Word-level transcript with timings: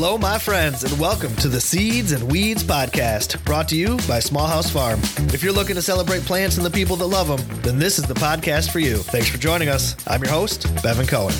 Hello, 0.00 0.16
my 0.16 0.38
friends, 0.38 0.84
and 0.84 1.00
welcome 1.00 1.34
to 1.34 1.48
the 1.48 1.60
Seeds 1.60 2.12
and 2.12 2.30
Weeds 2.30 2.62
podcast, 2.62 3.44
brought 3.44 3.68
to 3.70 3.76
you 3.76 3.96
by 4.06 4.20
Small 4.20 4.46
House 4.46 4.70
Farm. 4.70 5.00
If 5.34 5.42
you're 5.42 5.52
looking 5.52 5.74
to 5.74 5.82
celebrate 5.82 6.22
plants 6.22 6.56
and 6.56 6.64
the 6.64 6.70
people 6.70 6.94
that 6.94 7.06
love 7.06 7.26
them, 7.26 7.62
then 7.62 7.80
this 7.80 7.98
is 7.98 8.04
the 8.04 8.14
podcast 8.14 8.70
for 8.70 8.78
you. 8.78 8.98
Thanks 8.98 9.28
for 9.28 9.38
joining 9.38 9.68
us. 9.68 9.96
I'm 10.06 10.22
your 10.22 10.30
host, 10.30 10.68
Bevin 10.84 11.08
Cohen. 11.08 11.34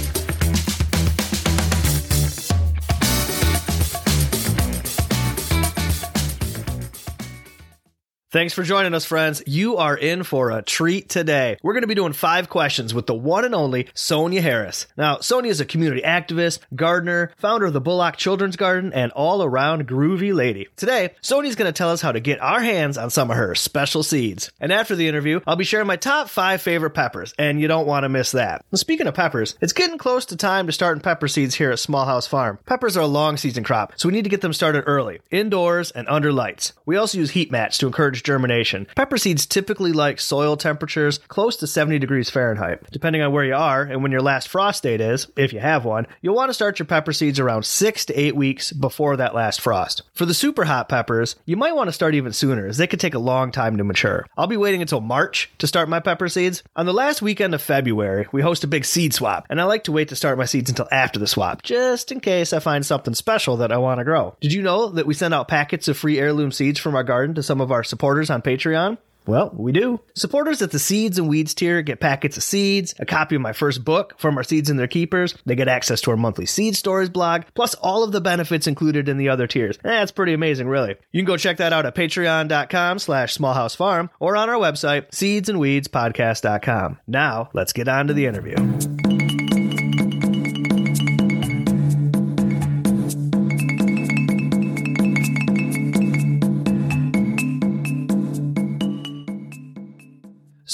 Thanks 8.31 8.53
for 8.53 8.63
joining 8.63 8.93
us, 8.93 9.07
friends. 9.07 9.43
You 9.47 9.79
are 9.79 9.97
in 9.97 10.23
for 10.23 10.51
a 10.51 10.61
treat 10.61 11.09
today. 11.09 11.57
We're 11.63 11.73
going 11.73 11.81
to 11.81 11.87
be 11.87 11.95
doing 11.95 12.13
five 12.13 12.51
questions 12.51 12.93
with 12.93 13.07
the 13.07 13.15
one 13.15 13.47
and 13.47 13.55
only 13.55 13.89
Sonya 13.95 14.43
Harris. 14.43 14.87
Now, 14.99 15.21
Sonya 15.21 15.51
is 15.51 15.63
a 15.63 15.65
community 15.65 16.03
activist, 16.03 16.59
gardener, 16.75 17.33
founder 17.39 17.65
of 17.65 17.73
the 17.73 17.81
Bullock 17.81 18.19
Children's 18.19 18.57
Garden, 18.57 18.93
and 18.93 19.13
all 19.13 19.43
around 19.43 19.89
groovy 19.89 20.35
lady. 20.35 20.69
Today, 20.77 21.15
Sonya's 21.23 21.55
going 21.55 21.73
to 21.73 21.77
tell 21.77 21.89
us 21.89 22.03
how 22.03 22.13
to 22.13 22.21
get 22.21 22.39
our 22.43 22.61
hands 22.61 22.99
on 22.99 23.09
some 23.09 23.31
of 23.31 23.39
her 23.39 23.55
special 23.55 24.03
seeds. 24.03 24.53
And 24.61 24.75
after 24.75 24.95
the 24.95 25.09
interview, 25.09 25.41
I'll 25.47 25.57
be 25.57 25.65
sharing 25.65 25.87
my 25.87 25.97
top 25.97 26.29
five 26.29 26.61
favorite 26.61 26.91
peppers, 26.91 27.33
and 27.39 27.63
you 27.63 27.67
don't 27.67 27.87
want 27.87 28.05
to 28.05 28.11
miss 28.11 28.33
that. 28.33 28.63
Well, 28.71 28.77
speaking 28.77 29.07
of 29.07 29.15
peppers, 29.15 29.57
it's 29.63 29.73
getting 29.73 29.97
close 29.97 30.27
to 30.27 30.37
time 30.37 30.67
to 30.67 30.73
start 30.75 30.99
in 30.99 31.01
pepper 31.01 31.29
seeds 31.29 31.55
here 31.55 31.71
at 31.71 31.79
Small 31.79 32.05
House 32.05 32.27
Farm. 32.27 32.59
Peppers 32.67 32.95
are 32.99 33.05
a 33.05 33.07
long 33.07 33.39
season 33.39 33.65
crop, 33.65 33.95
so 33.97 34.07
we 34.07 34.13
need 34.13 34.25
to 34.25 34.31
get 34.31 34.43
them 34.43 34.53
started 34.53 34.85
early, 34.87 35.21
indoors 35.31 35.93
and 35.93 36.07
under 36.11 36.31
lights. 36.31 36.75
We 36.85 36.99
also 36.99 37.17
use 37.17 37.31
heat 37.31 37.51
mats 37.51 37.79
to 37.79 37.87
encourage 37.87 38.18
germination. 38.23 38.87
Pepper 38.97 39.19
seeds 39.19 39.47
typically 39.47 39.93
like 39.93 40.21
soil 40.21 40.57
temperatures 40.57 41.19
close 41.29 41.57
to 41.57 41.67
70 41.67 41.99
degrees 41.99 42.31
Fahrenheit. 42.31 42.91
Depending 42.91 43.23
on 43.23 43.33
where 43.33 43.45
you 43.45 43.55
are 43.55 43.83
and 43.83 44.03
when 44.03 44.13
your 44.13 44.21
last 44.21 44.49
frost 44.49 44.83
date 44.83 45.01
is, 45.01 45.29
if 45.37 45.53
you 45.53 45.61
have 45.61 45.85
one, 45.85 46.07
you'll 46.21 46.35
want 46.35 46.51
to 46.51 46.55
start 46.55 46.79
your 46.79 46.87
pepper 46.87 47.13
seeds 47.13 47.39
around 47.39 47.65
6 47.65 48.05
to 48.07 48.21
8 48.21 48.37
weeks 48.37 48.73
before 48.73 49.17
that 49.17 49.35
last 49.35 49.61
frost. 49.61 50.03
For 50.13 50.27
the 50.27 50.35
super 50.35 50.65
hot 50.65 50.89
peppers, 50.89 51.37
you 51.45 51.57
might 51.57 51.75
want 51.75 51.89
to 51.89 51.93
start 51.93 52.15
even 52.15 52.33
sooner 52.33 52.67
as 52.67 52.77
they 52.77 52.87
could 52.87 53.01
take 53.01 53.15
a 53.15 53.19
long 53.19 53.53
time 53.53 53.77
to 53.77 53.85
mature. 53.85 54.27
I'll 54.37 54.47
be 54.47 54.57
waiting 54.57 54.83
until 54.83 55.01
March 55.01 55.51
to 55.59 55.67
start 55.67 55.89
my 55.89 56.01
pepper 56.01 56.29
seeds. 56.29 56.63
On 56.77 56.87
the 56.87 56.93
last 56.93 57.23
weekend 57.23 57.55
of 57.55 57.63
February, 57.63 58.27
we 58.33 58.43
host 58.43 58.65
a 58.65 58.69
big 58.69 58.85
seed 58.85 59.15
swap, 59.15 59.47
and 59.51 59.61
I 59.61 59.65
like 59.65 59.85
to 59.85 59.93
wait 59.93 60.09
to 60.09 60.17
start 60.17 60.39
my 60.39 60.45
seeds 60.45 60.71
until 60.71 60.89
after 60.91 61.19
the 61.19 61.27
swap, 61.27 61.63
just 61.63 62.13
in 62.13 62.21
case 62.21 62.53
I 62.53 62.59
find 62.59 62.85
something 62.85 63.15
special 63.15 63.59
that 63.59 63.73
I 63.73 63.79
want 63.79 63.99
to 63.99 64.05
grow. 64.05 64.37
Did 64.41 64.53
you 64.53 64.63
know 64.63 64.89
that 64.91 65.07
we 65.07 65.15
send 65.15 65.35
out 65.35 65.49
packets 65.49 65.89
of 65.89 65.97
free 65.97 66.19
heirloom 66.19 66.53
seeds 66.53 66.79
from 66.79 66.95
our 66.95 67.05
garden 67.05 67.35
to 67.37 67.43
some 67.43 67.61
of 67.61 67.73
our 67.73 67.85
supporters 68.09 68.31
on 68.31 68.41
Patreon? 68.41 68.97
Well, 69.27 69.51
we 69.55 69.73
do. 69.73 70.01
Supporters 70.15 70.63
at 70.63 70.71
the 70.71 70.79
Seeds 70.79 71.19
and 71.19 71.29
Weeds 71.29 71.53
tier 71.53 71.83
get 71.83 72.01
packets 72.01 72.39
of 72.39 72.43
seeds, 72.43 72.95
a 72.99 73.05
copy 73.05 73.35
of 73.35 73.43
my 73.43 73.53
first 73.53 73.85
book 73.85 74.15
from 74.17 74.39
our 74.39 74.43
Seeds 74.43 74.71
and 74.71 74.79
Their 74.79 74.87
Keepers. 74.87 75.35
They 75.45 75.55
get 75.55 75.69
access 75.69 76.01
to 76.03 76.13
our 76.13 76.17
monthly 76.17 76.47
seed 76.47 76.75
stories 76.75 77.11
blog, 77.11 77.43
plus 77.53 77.75
all 77.75 78.03
of 78.03 78.13
the 78.13 78.23
benefits 78.23 78.67
included 78.67 79.11
in 79.11 79.19
the 79.19 79.29
other 79.29 79.47
tiers. 79.47 79.79
That's 79.83 80.13
pretty 80.13 80.33
amazing, 80.33 80.69
really. 80.69 80.97
You 81.13 81.21
can 81.21 81.27
go 81.27 81.37
check 81.37 81.59
that 81.59 81.75
out 81.75 81.85
at 81.85 81.95
patreon.com 81.95 82.99
slash 83.01 83.37
smallhousefarm 83.37 84.09
or 84.19 84.35
on 84.35 84.49
our 84.49 84.57
website, 84.57 85.11
seedsandweedspodcast.com. 85.11 87.01
Now, 87.07 87.51
let's 87.53 87.75
get 87.75 87.89
on 87.89 88.07
to 88.07 88.15
the 88.15 88.25
interview. 88.25 88.57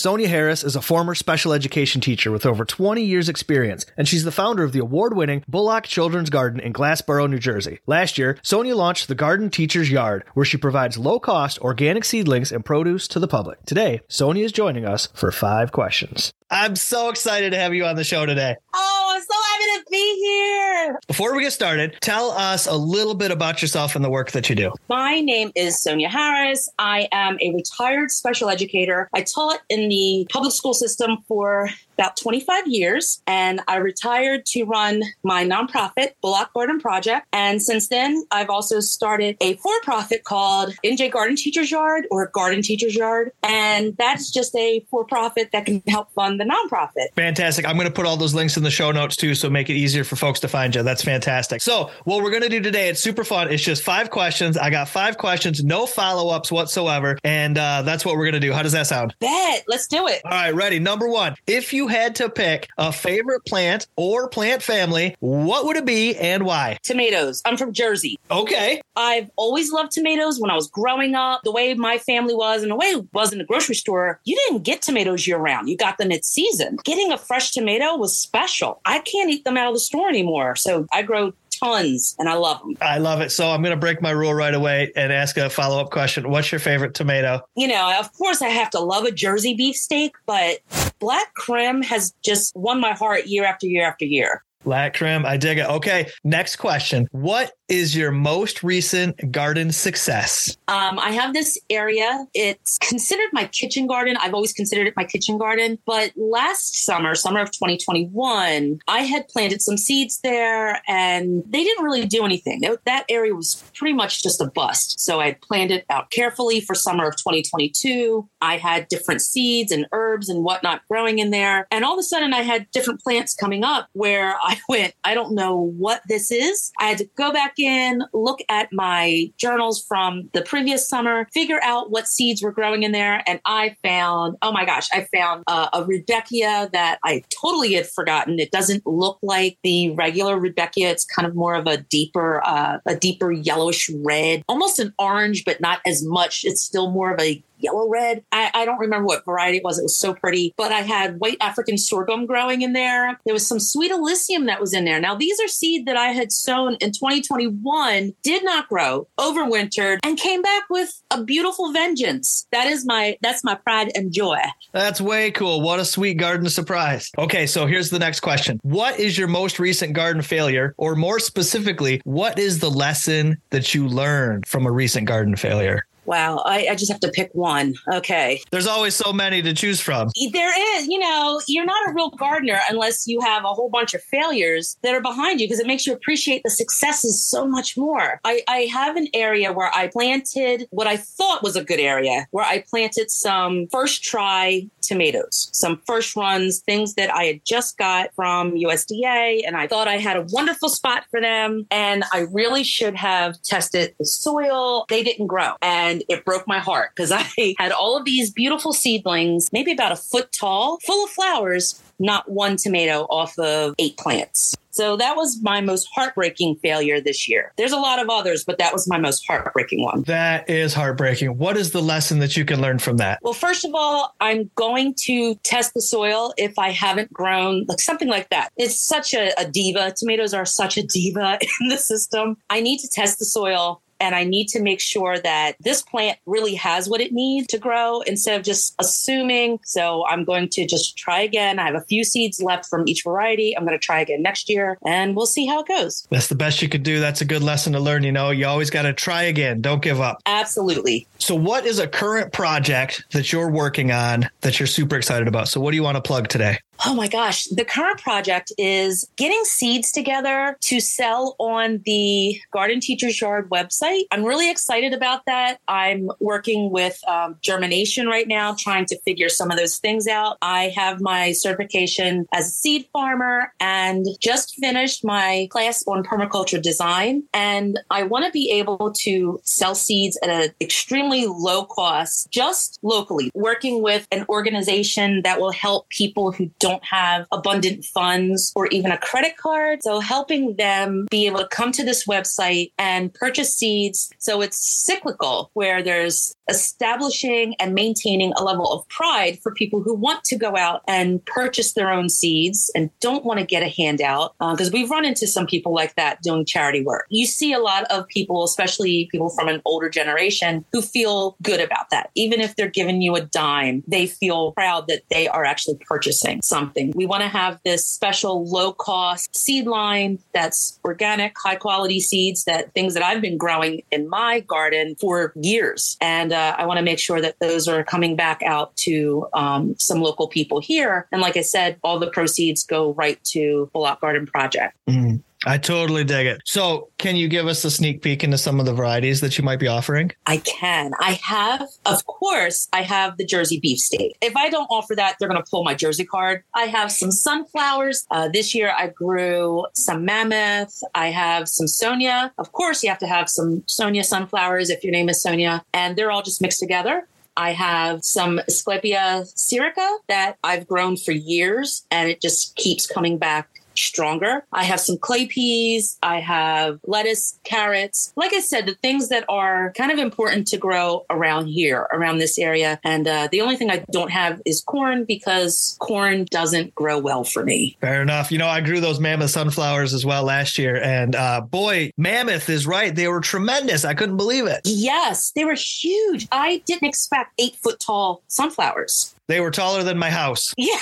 Sonya 0.05 0.29
Harris 0.29 0.63
is 0.63 0.77
a 0.77 0.83
former 0.83 1.15
special 1.15 1.55
education 1.55 1.99
teacher 2.03 2.31
with 2.31 2.45
over 2.45 2.67
20 2.67 3.03
years' 3.03 3.31
experience, 3.31 3.87
and 3.97 4.07
she's 4.07 4.23
the 4.23 4.31
founder 4.31 4.63
of 4.63 4.73
the 4.73 4.79
award 4.79 5.17
winning 5.17 5.43
Bullock 5.49 5.85
Children's 5.85 6.29
Garden 6.29 6.61
in 6.61 6.75
Glassboro, 6.75 7.27
New 7.27 7.39
Jersey. 7.39 7.79
Last 7.87 8.19
year, 8.19 8.37
Sonya 8.43 8.77
launched 8.77 9.09
the 9.09 9.15
Garden 9.15 9.49
Teacher's 9.49 9.91
Yard, 9.91 10.25
where 10.35 10.45
she 10.45 10.59
provides 10.59 10.99
low 10.99 11.19
cost 11.19 11.59
organic 11.61 12.05
seedlings 12.05 12.53
and 12.53 12.67
produce 12.67 13.09
to 13.09 13.19
the 13.19 13.27
public. 13.27 13.65
Today, 13.65 14.03
Sonya 14.07 14.45
is 14.45 14.53
joining 14.53 14.85
us 14.85 15.09
for 15.15 15.33
five 15.33 15.73
questions. 15.73 16.35
I'm 16.51 16.77
so 16.77 17.09
excited 17.09 17.53
to 17.53 17.59
have 17.59 17.73
you 17.73 17.87
on 17.87 17.97
the 17.97 18.05
show 18.05 18.27
today. 18.27 18.57
Oh, 18.75 18.94
I'm 18.94 18.94
so 19.27 19.35
happy 19.53 19.85
to 19.85 19.91
be 19.91 20.17
here. 20.21 20.99
Before 21.07 21.35
we 21.35 21.43
get 21.43 21.53
started, 21.53 21.97
tell 22.01 22.31
us 22.31 22.67
a 22.67 22.77
little 22.77 23.15
bit 23.15 23.31
about 23.31 23.63
yourself 23.63 23.97
and 23.97 24.05
the 24.05 24.11
work 24.11 24.33
that 24.33 24.49
you 24.49 24.57
do. 24.57 24.73
My 24.89 25.21
name 25.21 25.53
is 25.55 25.81
Sonya 25.81 26.09
Harris. 26.09 26.69
I 26.79 27.09
am 27.13 27.39
a 27.41 27.55
retired 27.55 28.11
special 28.11 28.49
educator. 28.49 29.09
I 29.15 29.23
taught 29.23 29.61
in 29.69 29.89
the 29.89 30.27
public 30.31 30.53
school 30.53 30.75
system 30.75 31.19
for 31.29 31.69
about 31.95 32.17
25 32.17 32.67
years 32.67 33.23
and 33.27 33.61
I 33.69 33.77
retired 33.77 34.47
to 34.47 34.65
run 34.65 35.03
my 35.23 35.45
nonprofit, 35.45 36.11
Bullock 36.21 36.53
Garden 36.53 36.81
Project. 36.81 37.27
And 37.33 37.63
since 37.63 37.89
then, 37.89 38.25
I've 38.31 38.51
also 38.51 38.81
started 38.81 39.37
a 39.41 39.55
for 39.57 39.73
profit 39.83 40.25
called 40.25 40.75
NJ 40.85 41.11
Garden 41.11 41.37
Teachers 41.37 41.71
Yard 41.71 42.07
or 42.11 42.27
Garden 42.29 42.63
Teachers 42.63 42.95
Yard. 42.95 43.31
And 43.43 43.97
that's 43.97 44.31
just 44.31 44.55
a 44.57 44.85
for 44.91 45.05
profit 45.05 45.51
that 45.53 45.67
can 45.67 45.83
help 45.87 46.13
fund 46.13 46.41
the 46.41 46.45
nonprofit. 46.45 47.15
Fantastic. 47.15 47.67
I'm 47.67 47.77
going 47.77 47.87
to 47.87 47.93
put 47.93 48.07
all 48.07 48.17
those 48.17 48.35
links 48.35 48.57
in 48.57 48.63
the 48.63 48.71
show 48.71 48.91
notes 48.91 49.14
too, 49.17 49.35
so 49.35 49.51
make 49.51 49.71
it 49.71 49.75
easier 49.75 50.05
for 50.05 50.17
folks 50.17 50.41
to 50.41 50.49
find 50.49 50.75
you. 50.75 50.83
That's 50.83 51.03
fantastic. 51.03 51.61
So, 51.61 51.91
what 52.05 52.23
we're 52.23 52.31
going 52.31 52.43
to 52.43 52.49
do 52.49 52.61
today, 52.61 52.89
it's 52.89 53.01
super 53.01 53.25
fun. 53.25 53.51
It's 53.51 53.63
just 53.63 53.83
five 53.83 54.11
questions. 54.11 54.57
I 54.57 54.71
got 54.71 54.89
five 54.89 55.19
questions, 55.19 55.63
no 55.65 55.87
follow 55.87 56.35
ups 56.35 56.51
whatsoever. 56.51 57.19
And 57.25 57.59
uh, 57.59 57.83
that's 57.83 58.05
what 58.05 58.17
we're 58.17 58.25
going 58.25 58.41
to 58.41 58.41
do. 58.41 58.53
How 58.53 58.63
does 58.63 58.73
that 58.73 58.87
sound? 58.87 59.15
Bet. 59.21 59.65
Let's 59.69 59.87
do 59.87 60.07
it. 60.07 60.23
All 60.25 60.31
right, 60.31 60.55
ready. 60.55 60.79
Number 60.79 61.09
one. 61.09 61.35
If 61.47 61.73
you 61.73 61.89
had 61.89 62.15
to 62.17 62.29
pick 62.29 62.69
a 62.79 62.93
favorite 62.93 63.45
plant 63.47 63.87
or 63.97 64.29
plant 64.29 64.63
family, 64.63 65.17
what 65.21 65.65
would 65.65 65.77
it 65.77 65.85
be 65.85 66.17
and 66.17 66.45
why? 66.45 66.79
Tomatoes. 66.83 67.43
I'm 67.45 67.57
from 67.57 67.73
Jersey. 67.73 68.19
Okay. 68.31 68.81
I've 68.97 69.31
always 69.37 69.73
loved 69.73 69.93
tomatoes 69.93 70.41
when 70.41 70.51
I 70.51 70.55
was 70.55 70.69
growing 70.69 71.15
up. 71.15 71.43
The 71.45 71.53
way 71.53 71.75
my 71.75 71.99
family 71.99 72.35
was 72.35 72.63
and 72.63 72.71
the 72.71 72.77
way 72.77 72.87
it 72.87 73.07
was 73.13 73.33
in 73.33 73.39
the 73.39 73.45
grocery 73.45 73.75
store, 73.75 74.21
you 74.25 74.37
didn't 74.47 74.63
get 74.63 74.83
tomatoes 74.83 75.27
year 75.27 75.39
round. 75.39 75.69
You 75.69 75.77
got 75.77 75.99
them 75.99 76.13
at 76.13 76.25
season. 76.25 76.79
Getting 76.85 77.13
a 77.13 77.19
fresh 77.19 77.53
tomato 77.53 77.97
was 77.97 78.19
special. 78.19 78.81
I 78.85 79.01
can't 79.05 79.31
eat 79.31 79.45
them 79.45 79.57
out 79.57 79.69
of 79.69 79.75
the 79.75 79.81
store 79.81 80.09
anymore. 80.09 80.57
So 80.57 80.87
I 80.93 81.03
grow 81.03 81.33
tons 81.51 82.17
and 82.19 82.29
I 82.29 82.35
love 82.35 82.61
them. 82.61 82.77
I 82.81 82.99
love 82.99 83.21
it. 83.21 83.31
So 83.31 83.49
I'm 83.51 83.63
going 83.63 83.75
to 83.75 83.81
break 83.81 84.03
my 84.03 84.11
rule 84.11 84.35
right 84.35 84.55
away 84.55 84.93
and 84.97 85.13
ask 85.13 85.37
a 85.37 85.49
follow 85.49 85.81
up 85.81 85.91
question. 85.91 86.29
What's 86.31 86.51
your 86.51 86.59
favorite 86.59 86.95
tomato? 86.95 87.41
You 87.57 87.69
know, 87.69 87.95
of 87.99 88.13
course, 88.15 88.43
I 88.43 88.49
have 88.49 88.71
to 88.71 88.81
love 88.81 89.05
a 89.05 89.13
Jersey 89.13 89.55
beef 89.55 89.77
steak, 89.77 90.15
but 90.27 90.59
Black 90.99 91.33
Krim 91.35 91.83
has 91.83 92.15
just 92.23 92.55
won 92.57 92.81
my 92.81 92.93
heart 92.93 93.27
year 93.27 93.45
after 93.45 93.67
year 93.67 93.87
after 93.87 94.05
year. 94.05 94.43
Black 94.65 94.95
Krim, 94.95 95.27
I 95.27 95.37
dig 95.37 95.59
it. 95.59 95.67
Okay, 95.67 96.11
next 96.25 96.57
question. 96.57 97.07
What 97.13 97.53
is 97.69 97.97
your 97.97 98.11
most 98.11 98.63
recent 98.63 99.33
garden 99.33 99.73
success? 99.73 100.57
Um, 100.69 100.99
I 100.99 101.11
have 101.11 101.33
this 101.33 101.59
area. 101.71 102.27
It's 102.35 102.79
considered 102.79 103.31
my 103.33 103.47
kitchen 103.47 103.87
garden. 103.87 104.17
I've 104.21 104.35
always 104.35 104.53
considered 104.53 104.87
it 104.87 104.95
my 104.97 105.05
kitchen 105.05 105.39
garden. 105.39 105.79
But 105.87 106.13
last 106.17 106.85
summer, 106.85 107.15
summer 107.15 107.41
of 107.41 107.51
2021, 107.53 108.81
I 108.87 109.01
had 109.01 109.29
planted 109.29 109.63
some 109.63 109.77
seeds 109.77 110.21
there 110.23 110.83
and 110.87 111.43
they 111.47 111.65
didn't 111.65 111.85
really 111.85 112.07
do 112.07 112.25
anything. 112.25 112.63
That 112.85 113.05
area 113.09 113.35
was 113.35 113.63
pretty 113.75 113.95
much 113.95 114.23
just 114.23 114.41
a 114.41 114.47
bust. 114.47 115.01
So 115.01 115.21
I 115.21 115.37
planted 115.43 115.79
it 115.81 115.87
out 115.91 116.11
carefully 116.11 116.61
for 116.61 116.75
summer 116.75 117.09
of 117.09 117.17
2022. 117.17 118.29
I 118.41 118.59
had 118.59 118.89
different 118.89 119.23
seeds 119.23 119.73
and 119.73 119.87
herbs 119.93 120.29
and 120.29 120.45
whatnot 120.45 120.83
growing 120.89 121.19
in 121.19 121.31
there. 121.31 121.67
And 121.71 121.85
all 121.85 121.95
of 121.95 121.99
a 121.99 122.03
sudden, 122.03 122.35
I 122.35 122.43
had 122.43 122.71
different 122.73 123.01
plants 123.01 123.35
coming 123.35 123.65
up 123.65 123.89
where 123.93 124.37
I 124.43 124.61
went, 124.69 124.95
I 125.03 125.15
don't 125.15 125.35
know 125.35 125.57
what 125.57 126.03
this 126.09 126.31
is. 126.31 126.71
I 126.79 126.89
had 126.89 126.99
to 126.99 127.09
go 127.17 127.33
back 127.33 127.54
in, 127.59 128.03
look 128.13 128.41
at 128.49 128.73
my 128.73 129.31
journals 129.37 129.83
from 129.83 130.31
the 130.33 130.43
previous 130.43 130.89
summer, 130.89 131.27
figure 131.33 131.61
out 131.63 131.91
what 131.91 132.09
seeds 132.09 132.43
were 132.43 132.53
growing 132.53 132.83
in 132.83 132.93
there. 132.93 133.23
And 133.27 133.41
I 133.45 133.77
found, 133.83 134.37
oh 134.43 134.53
my 134.53 134.65
gosh, 134.65 134.89
I 134.93 135.07
found 135.15 135.45
uh, 135.47 135.69
a 135.73 135.85
Rudbeckia 135.85 136.71
that 136.73 136.99
I 137.05 137.23
totally 137.31 137.75
had 137.75 137.87
forgotten. 137.89 138.39
It 138.39 138.51
doesn't 138.51 138.87
look 138.87 139.19
like 139.23 139.59
the 139.63 139.91
regular 139.91 140.39
Rudbeckia. 140.39 140.91
It's 140.91 141.05
kind 141.05 141.27
of 141.27 141.35
more 141.35 141.55
of 141.55 141.67
a 141.67 141.79
deeper, 141.79 142.43
uh, 142.45 142.79
a 142.87 142.97
deeper 142.97 143.33
yellowish 143.33 143.91
red, 144.03 144.43
almost 144.49 144.79
an 144.79 144.93
orange, 144.99 145.45
but 145.45 145.61
not 145.61 145.81
as 145.87 146.05
much. 146.05 146.45
It's 146.45 146.63
still 146.63 146.91
more 146.91 147.13
of 147.13 147.21
a 147.21 147.43
yellow 147.65 147.89
red. 147.89 148.25
I, 148.33 148.51
I, 148.55 148.65
don't 148.65 148.79
remember 148.79 149.07
what 149.07 149.25
variety 149.25 149.59
it 149.59 149.65
was. 149.65 149.79
It 149.79 149.83
was 149.83 149.99
so 149.99 150.15
pretty. 150.15 150.55
But 150.57 150.73
I 150.73 150.81
had 150.81 151.19
white 151.19 151.39
African 151.41 151.79
sorghum 151.79 152.27
growing 152.27 152.63
in 152.63 152.73
there. 152.73 153.19
There 153.25 153.35
was 153.35 153.47
some 153.47 153.61
sweet 153.61 153.91
alyssum 153.91 154.47
that 154.47 154.61
was 154.61 154.73
in 154.73 154.85
there. 154.85 155.01
Now, 155.01 155.15
these 155.15 155.41
are 155.41 155.49
seed 155.49 155.87
that 155.87 155.97
I 155.97 156.09
had 156.09 156.33
sown 156.33 156.75
in 156.81 156.93
2021, 156.93 158.15
did 158.23 158.45
not 158.45 158.69
grow, 158.69 159.09
overwintered, 159.19 159.99
and 160.03 160.19
came 160.19 160.43
back 160.43 160.65
with 160.71 161.03
a 161.11 161.23
beautiful 161.23 161.73
vengeance. 161.73 162.47
That 162.53 162.67
is 162.67 162.85
my 162.87 163.17
that's 163.21 163.45
my 163.45 163.55
pride 163.55 163.93
and 163.95 164.13
joy. 164.13 164.39
That's 164.73 165.01
way 165.01 165.31
cool. 165.31 165.61
What 165.63 165.81
a 165.81 165.85
sweet 165.85 166.15
garden 166.15 166.49
surprise. 166.49 167.11
Okay, 167.19 167.47
so 167.47 167.67
here's 167.67 167.91
the 167.91 167.99
next 167.99 168.21
question. 168.21 168.61
What 168.63 168.99
is 168.99 169.17
your 169.17 169.29
most 169.29 169.59
recent 169.59 169.95
garden 169.95 170.23
failure? 170.23 170.75
Or 170.77 170.95
more 170.95 171.21
specifically, 171.21 172.01
what 172.05 172.39
is 172.39 172.59
the 172.59 172.71
lesson 172.71 173.39
that 173.51 173.75
you 173.75 173.89
learned 173.89 174.47
from 174.47 174.67
a 174.67 174.73
recent 174.73 175.07
garden 175.07 175.37
failure? 175.37 175.87
Wow, 176.07 176.43
I, 176.45 176.69
I, 176.71 176.75
just 176.75 176.91
have 176.91 177.01
to 177.01 177.11
pick 177.11 177.31
one. 177.33 177.75
Okay. 177.93 178.43
There's 178.51 178.67
always 178.67 178.95
so 178.95 179.13
many 179.13 179.41
to 179.43 179.55
choose 179.55 179.81
from. 179.81 180.11
There 180.33 180.79
is. 180.79 180.87
You 180.87 180.99
know, 180.99 181.41
you're 181.47 181.65
not 181.65 181.89
a 181.89 181.93
real 181.93 182.11
gardener 182.11 182.59
unless 182.69 183.07
you 183.07 183.21
have 183.21 183.45
a 183.45 183.49
whole 183.49 183.71
bunch 183.71 183.95
of 183.95 184.03
failures 184.03 184.77
that 184.83 184.95
are 184.95 185.01
behind 185.01 185.41
you 185.41 185.47
because 185.47 185.61
it 185.61 185.67
makes 185.67 185.87
you 185.87 185.93
appreciate 185.93 186.43
the 186.45 186.51
successes 186.51 187.25
so 187.25 187.47
much 187.47 187.77
more. 187.77 188.21
I, 188.25 188.43
I 188.49 188.69
have 188.73 188.97
an 188.97 189.09
area 189.15 189.53
where 189.53 189.71
I 189.75 189.89
planted 189.89 190.67
what 190.71 190.87
I 190.87 190.97
thought 190.97 191.43
was 191.43 191.57
a 191.57 191.65
good 191.65 191.81
area, 191.81 192.27
where 192.31 192.45
I 192.45 192.65
planted 192.69 193.11
some 193.11 193.67
first 193.69 194.03
try 194.03 194.69
tomatoes, 194.83 195.49
some 195.53 195.81
first 195.87 196.15
runs, 196.17 196.61
things 196.61 196.95
that 196.95 197.15
I 197.15 197.25
had 197.25 197.45
just 197.45 197.79
got 197.79 198.15
from 198.15 198.53
USDA. 198.53 199.43
And 199.47 199.57
I 199.57 199.67
thought 199.67 199.89
I 199.89 199.97
had 199.97 200.17
a 200.17 200.27
wonderful 200.31 200.69
spot 200.69 201.05
for 201.11 201.21
them. 201.21 201.67
And 201.71 202.05
I 202.13 202.27
really 202.31 202.65
should 202.65 202.95
have 202.95 203.41
tested 203.43 203.95
the 203.99 204.07
soil. 204.07 204.87
They 204.89 205.03
didn't 205.03 205.27
grow. 205.27 205.55
And 205.63 205.94
it 206.09 206.25
broke 206.25 206.47
my 206.47 206.59
heart 206.59 206.91
because 206.95 207.13
I 207.13 207.55
had 207.59 207.73
all 207.73 207.97
of 207.97 208.05
these 208.05 208.31
beautiful 208.31 208.73
seedlings, 208.73 209.53
maybe 209.53 209.73
about 209.73 209.93
a 209.93 209.97
foot 209.97 210.33
tall, 210.33 210.79
full 210.81 211.05
of 211.05 211.11
flowers, 211.11 211.83
not 211.99 212.31
one 212.31 212.57
tomato 212.57 213.03
off 213.05 213.39
of 213.39 213.75
eight 213.79 213.97
plants. 213.97 214.57
So 214.75 214.97
that 214.97 215.15
was 215.15 215.41
my 215.41 215.61
most 215.61 215.89
heartbreaking 215.95 216.57
failure 216.57 217.01
this 217.01 217.29
year. 217.29 217.53
There's 217.57 217.71
a 217.71 217.79
lot 217.79 218.03
of 218.03 218.11
others, 218.11 218.45
but 218.45 218.59
that 218.59 218.73
was 218.73 218.89
my 218.89 218.99
most 218.99 219.25
heartbreaking 219.25 219.85
one. 219.85 220.03
That 220.03 220.51
is 220.51 220.75
heartbreaking. 220.75 221.39
What 221.39 221.57
is 221.57 221.71
the 221.71 221.81
lesson 221.81 222.19
that 222.19 222.37
you 222.37 222.45
can 222.45 222.61
learn 222.61 222.81
from 222.81 222.97
that? 222.97 223.21
Well, 223.23 223.35
first 223.35 223.65
of 223.65 223.71
all, 223.73 224.17
I'm 224.21 224.51
going 224.57 224.95
to 225.05 225.37
test 225.45 225.75
the 225.75 225.81
soil 225.81 226.35
if 226.37 226.59
I 226.59 226.71
haven't 226.71 227.13
grown, 227.13 227.67
like 227.69 227.81
something 227.81 228.09
like 228.09 228.31
that. 228.31 228.51
It's 228.57 228.75
such 228.75 229.15
a, 229.15 229.31
a 229.41 229.49
diva. 229.49 229.93
Tomatoes 229.97 230.35
are 230.35 230.45
such 230.45 230.77
a 230.77 230.83
diva 230.83 231.39
in 231.61 231.69
the 231.69 231.79
system. 231.79 232.37
I 232.51 232.61
need 232.61 232.79
to 232.79 232.89
test 232.89 233.21
the 233.21 233.25
soil 233.25 233.81
and 234.05 234.15
I 234.15 234.25
need 234.25 234.49
to 234.49 234.61
make 234.61 234.81
sure 234.81 235.19
that 235.19 235.57
this 235.61 235.81
plant 235.81 236.19
really 236.27 236.55
has 236.57 236.91
what 236.91 237.01
it 237.01 237.13
needs 237.13 237.47
to 237.49 237.59
grow 237.59 238.03
instead 238.03 238.39
of 238.39 238.45
just 238.45 238.75
assuming. 238.79 239.61
So 239.65 240.05
I'm 240.07 240.25
going 240.25 240.51
to 240.51 240.67
just 240.67 240.99
try 240.99 241.21
again. 241.21 241.59
I 241.59 241.65
have 241.65 241.75
a 241.75 241.81
few 241.81 242.05
seeds 242.05 242.43
left 242.43 242.67
from 242.67 242.87
each 242.87 243.03
variety. 243.03 243.57
I'm 243.57 243.65
going 243.65 243.79
to 243.79 243.83
try 243.83 244.01
again 244.01 244.21
next 244.21 244.51
year 244.51 244.77
and 244.85 245.17
we'll 245.17 245.25
see 245.25 245.47
how 245.47 245.61
it 245.61 245.69
goes. 245.69 246.07
That's 246.11 246.29
the 246.29 246.35
best 246.35 246.61
you 246.61 246.69
could 246.69 246.83
do. 246.83 247.01
That's 247.01 247.23
a 247.23 247.25
good 247.25 247.43
lesson 247.43 247.73
to 247.73 247.81
learn. 247.81 248.03
You 248.03 248.13
know, 248.13 248.29
you 248.29 248.47
always 248.47 248.69
got 248.69 248.83
to 248.83 248.93
try 248.93 249.23
again. 249.23 249.63
Don't 249.63 249.83
give 249.83 250.03
up. 250.03 250.21
Absolutely. 250.27 251.07
So, 251.19 251.35
what 251.35 251.65
is 251.65 251.79
a 251.79 251.89
current 251.89 252.33
project 252.33 253.05
that 253.13 253.33
you're 253.33 253.51
working 253.51 253.91
on 253.91 254.29
that 254.43 254.61
you're 254.61 254.67
super 254.67 254.97
excited 254.97 255.29
about? 255.29 255.49
So, 255.49 255.61
what 255.61 255.71
do 255.71 255.77
you 255.77 255.83
want 255.83 255.97
to 255.97 256.03
plug 256.03 256.29
today? 256.29 256.59
Oh 256.87 256.95
my 256.95 257.09
gosh. 257.09 257.45
The 257.47 257.65
current 257.65 258.01
project 258.01 258.53
is 258.59 259.09
getting 259.17 259.43
seeds 259.45 259.91
together 259.91 260.57
to 260.63 260.81
sell 260.81 261.35
on 261.39 261.81
the 261.87 262.41
Garden 262.53 262.81
Teachers 262.81 263.21
Yard 263.21 263.49
website. 263.49 264.03
I'm 264.11 264.25
really 264.25 264.51
excited 264.51 264.93
about 264.93 265.25
that. 265.27 265.61
I'm 265.69 266.11
working 266.21 266.71
with 266.71 266.99
um, 267.09 267.37
germination 267.41 268.07
right 268.07 268.29
now, 268.29 268.55
trying 268.59 268.87
to 268.87 268.99
figure 269.01 269.29
some 269.29 269.51
of 269.51 269.57
those 269.57 269.79
things 269.79 270.07
out. 270.07 270.37
I 270.43 270.73
have 270.77 271.01
my 271.01 271.33
certification 271.33 272.27
as 272.33 272.49
a 272.49 272.51
seed 272.51 272.87
farmer 272.93 273.53
and 273.61 274.07
just 274.21 274.57
finished 274.57 275.05
my 275.05 275.49
class 275.51 275.83
on 275.87 276.03
permaculture 276.03 276.61
design. 276.61 277.23
And 277.33 277.79
I 277.91 278.03
want 278.03 278.27
to 278.27 278.31
be 278.31 278.51
able 278.51 278.93
to 279.01 279.41
sell 279.43 279.75
seeds 279.75 280.19
at 280.23 280.29
an 280.29 280.51
extremely 280.61 281.27
low 281.27 281.65
cost, 281.65 282.31
just 282.31 282.79
locally, 282.83 283.31
working 283.35 283.83
with 283.83 284.07
an 284.13 284.27
organization 284.29 285.23
that 285.23 285.41
will 285.41 285.53
help 285.53 285.89
people 285.89 286.33
who 286.33 286.51
don't 286.65 286.85
have 286.85 287.27
abundant 287.31 287.85
funds 287.85 288.51
or 288.57 288.69
even 288.69 288.91
a 288.91 288.97
credit 288.97 289.37
card. 289.37 289.81
So 289.83 290.01
helping 290.01 290.57
them 290.57 291.07
be 291.11 291.27
able 291.27 291.41
to 291.41 291.49
come 291.49 291.73
to 291.73 291.85
this 291.85 292.07
website 292.07 292.73
and 292.79 293.13
purchase 293.13 293.55
seeds. 293.55 294.11
So 294.19 294.41
it's 294.41 294.57
cyclical 294.57 295.51
where 295.53 295.83
there's 295.83 296.35
establishing 296.49 297.55
and 297.59 297.75
maintaining 297.75 298.33
a 298.37 298.45
level 298.45 298.71
of 298.73 298.87
pride 298.89 299.39
for 299.43 299.53
people 299.53 299.83
who 299.83 299.95
want 299.95 300.25
to 300.25 300.37
go 300.37 300.57
out 300.57 300.83
and 300.87 301.25
purchase 301.25 301.73
their 301.73 301.91
own 301.91 302.09
seeds 302.09 302.71
and 302.75 302.91
don't 303.01 303.25
want 303.25 303.41
to 303.41 303.47
get 303.47 303.63
a 303.63 303.69
handout. 303.69 304.35
Because 304.39 304.69
uh, 304.69 304.73
we've 304.73 304.91
run 304.91 305.05
into 305.05 305.27
some 305.27 305.47
people 305.47 305.75
like 305.75 305.95
that 305.97 306.23
doing 306.23 306.45
charity 306.45 306.85
work. 306.85 307.07
You 307.09 307.27
see 307.27 307.53
a 307.53 307.59
lot 307.59 307.85
of 307.85 308.07
people, 308.09 308.45
especially 308.45 309.09
people 309.11 309.31
from 309.31 309.49
an 309.49 309.63
older 309.65 309.89
generation, 309.89 310.65
who 310.73 310.83
feel 310.83 311.37
good 311.43 311.61
about 311.61 311.91
that. 311.91 312.11
Even 312.15 312.41
if 312.41 312.57
they're 312.57 312.69
giving 312.69 313.01
you 313.01 313.17
a 313.17 313.23
dime, 313.23 313.83
they 313.87 314.07
feel 314.07 314.53
proud 314.53 314.89
that 314.89 315.03
they 315.11 315.29
are 315.29 315.45
actually 315.45 315.79
purchasing 315.87 316.43
something. 316.43 316.93
We 316.95 317.07
want 317.07 317.23
to 317.23 317.29
have 317.29 317.61
this 317.65 317.87
special 317.87 318.45
low 318.49 318.73
cost 318.73 319.35
seed 319.35 319.67
line 319.67 320.19
that's 320.33 320.79
organic, 320.85 321.35
high 321.43 321.57
quality 321.57 322.01
seeds 322.01 322.45
that 322.45 322.73
things 322.75 322.95
that 322.95 323.03
I've 323.03 323.23
been 323.23 323.39
growing 323.39 323.83
in 323.91 324.09
my 324.09 324.41
garden 324.41 324.97
for 325.01 325.33
years. 325.37 325.97
And 326.01 326.34
uh, 326.35 326.55
I 326.59 326.67
want 326.67 326.79
to 326.79 326.85
make 326.85 326.99
sure 326.99 327.21
that 327.21 327.39
those 327.39 327.69
are 327.69 327.85
coming 327.85 328.17
back 328.17 328.43
out 328.43 328.77
to 328.79 329.27
um, 329.33 329.75
some 329.79 330.01
local 330.01 330.29
people 330.29 330.61
here. 330.61 331.07
And 331.13 331.21
like 331.21 331.37
I 331.37 331.43
said, 331.43 331.79
all 331.83 331.99
the 331.99 332.11
proceeds 332.11 332.65
go 332.65 332.93
right 332.95 333.23
to 333.25 333.71
Bullock 333.73 334.01
Garden 334.01 334.27
Project. 334.27 334.77
Mm. 334.89 335.23
I 335.47 335.59
totally 335.59 336.05
dig 336.05 336.27
it. 336.27 336.41
So, 336.45 336.89
can 336.99 337.17
you 337.17 337.29
give 337.29 337.47
us 337.47 337.65
a 337.65 337.71
sneak 337.71 338.03
peek 338.03 338.25
into 338.25 338.39
some 338.39 338.61
of 338.61 338.67
the 338.67 338.73
varieties 338.73 339.21
that 339.21 339.37
you 339.37 339.45
might 339.45 339.59
be 339.59 339.69
offering? 339.69 340.11
I 340.27 340.39
can. 340.39 340.93
I 341.01 341.19
have, 341.23 341.69
of 341.87 342.07
course, 342.07 342.69
I 342.73 342.83
have 342.83 343.17
the 343.17 343.27
Jersey 343.27 343.61
beefsteak. 343.61 344.17
If 344.21 344.37
I 344.37 344.49
don't 344.49 344.67
offer 344.71 344.95
that, 344.97 345.17
they're 345.19 345.29
going 345.29 345.43
to 345.43 345.51
pull 345.51 345.65
my 345.65 345.75
Jersey 345.75 346.05
card. 346.05 346.43
I 346.55 346.63
have 346.63 346.91
some 346.91 347.11
sunflowers. 347.11 348.07
Uh, 348.11 348.29
this 348.29 348.55
year, 348.55 348.73
I 348.77 348.89
grew 348.89 349.67
some 349.75 350.05
mammoth. 350.05 350.83
I 350.95 351.09
have 351.09 351.49
some 351.49 351.67
Sonia. 351.67 352.33
Of 352.39 352.53
course, 352.53 352.83
you 352.83 352.89
have 352.89 352.99
to 353.01 353.07
have 353.07 353.29
some 353.29 353.63
Sonia 353.67 354.05
sunflowers 354.05 354.71
if 354.71 354.83
your 354.83 354.93
name 354.93 355.09
is 355.09 355.21
Sonia, 355.23 355.65
and 355.73 355.97
they're 355.97 356.11
all 356.11 356.23
just 356.23 356.41
mixed 356.41 356.61
together. 356.61 357.07
I 357.37 357.53
have 357.53 358.05
some 358.05 358.41
Asclepias 358.47 359.33
syriaca 359.37 359.99
that 360.09 360.37
I've 360.45 360.69
grown 360.69 360.97
for 360.97 361.13
years 361.13 361.85
and 361.91 362.09
it 362.09 362.21
just 362.21 362.55
keeps 362.55 362.87
coming 362.87 363.19
back 363.19 363.49
stronger. 363.77 364.45
I 364.53 364.65
have 364.65 364.81
some 364.81 364.99
clay 364.99 365.27
peas. 365.27 365.99
I 366.03 366.21
have 366.21 366.81
lettuce, 366.87 367.39
carrots. 367.45 368.13
Like 368.17 368.33
I 368.33 368.41
said, 368.41 368.67
the 368.67 368.75
things 368.75 369.09
that 369.09 369.25
are 369.29 369.73
kind 369.77 369.91
of 369.91 369.99
important 369.99 370.47
to 370.49 370.57
grow 370.57 371.05
around 371.11 371.47
here, 371.47 371.87
around 371.93 372.19
this 372.19 372.39
area. 372.39 372.81
And 372.85 373.07
uh, 373.07 373.29
the 373.31 373.41
only 373.41 373.57
thing 373.57 373.71
I 373.71 373.85
don't 373.91 374.11
have 374.11 374.41
is 374.45 374.61
corn 374.61 375.05
because 375.05 375.77
corn 375.81 376.27
doesn't 376.31 376.75
grow 376.75 376.99
well 376.99 377.25
for 377.25 377.45
me. 377.45 377.77
Fair 377.81 378.03
enough. 378.03 378.31
You 378.31 378.39
know, 378.39 378.49
I 378.49 378.61
grew 378.61 378.81
those 378.81 379.01
mammoth 379.01 379.31
sunflowers 379.31 379.95
as 379.95 380.05
well 380.05 380.25
last 380.25 380.59
year. 380.59 380.81
And 380.83 381.15
uh, 381.15 381.41
boy, 381.41 381.93
mammoth 381.97 382.49
is 382.49 382.67
right. 382.67 382.95
They 382.95 383.09
were 383.09 383.21
tremendous. 383.21 383.85
I 383.85 383.95
couldn't 383.95 384.17
believe 384.17 384.47
it. 384.47 384.61
Yes, 384.65 385.33
they 385.33 385.45
were 385.45 385.55
huge. 385.55 386.27
I 386.33 386.63
didn't 386.67 386.89
expect 386.89 387.33
eight 387.39 387.57
foot 387.57 387.81
tall 387.81 388.23
sunflowers. 388.29 389.14
They 389.29 389.41
were 389.41 389.51
taller 389.51 389.83
than 389.83 389.99
my 389.99 390.11
house. 390.11 390.53
Yeah. 390.65 390.79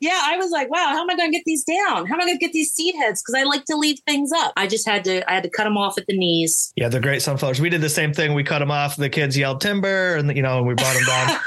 yeah, 0.00 0.20
I 0.24 0.36
was 0.36 0.52
like, 0.52 0.70
wow, 0.70 0.90
how 0.92 1.02
am 1.02 1.10
I 1.10 1.16
going 1.16 1.32
to 1.32 1.36
get 1.36 1.42
these 1.44 1.64
down? 1.64 2.06
How 2.06 2.14
am 2.14 2.20
I 2.20 2.26
going 2.26 2.38
to 2.38 2.44
get 2.44 2.52
these 2.52 2.70
seed 2.70 2.94
heads? 2.94 3.20
Because 3.20 3.34
I 3.40 3.42
like 3.44 3.64
to 3.64 3.76
leave 3.76 3.98
things 4.06 4.30
up. 4.32 4.52
I 4.56 4.68
just 4.68 4.86
had 4.86 5.04
to, 5.04 5.28
I 5.28 5.34
had 5.34 5.42
to 5.42 5.50
cut 5.50 5.64
them 5.64 5.76
off 5.76 5.98
at 5.98 6.06
the 6.06 6.16
knees. 6.16 6.72
Yeah, 6.76 6.88
they're 6.88 7.00
great 7.00 7.22
sunflowers. 7.22 7.60
We 7.60 7.68
did 7.68 7.80
the 7.80 7.88
same 7.88 8.12
thing. 8.12 8.34
We 8.34 8.44
cut 8.44 8.60
them 8.60 8.70
off. 8.70 8.96
The 8.96 9.08
kids 9.08 9.36
yelled 9.36 9.60
timber, 9.60 10.16
and 10.16 10.34
you 10.36 10.42
know, 10.42 10.58
and 10.58 10.66
we 10.68 10.74
brought 10.74 10.94
them 10.94 11.04
down. 11.04 11.40